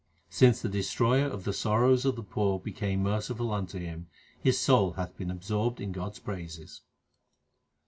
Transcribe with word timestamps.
Since 0.31 0.63
the 0.63 0.67
Destroyer 0.67 1.27
of 1.27 1.43
the 1.43 1.53
sorrows 1.53 2.05
of 2.05 2.15
the 2.15 2.23
poor 2.23 2.59
became 2.59 3.03
merciful 3.03 3.51
unto 3.51 3.77
him, 3.77 4.07
his 4.39 4.57
soul 4.59 4.93
hath 4.93 5.15
been 5.15 5.29
absorbed 5.29 5.79
in 5.79 5.91
God 5.91 6.13
s 6.13 6.19
praises. 6.19 6.81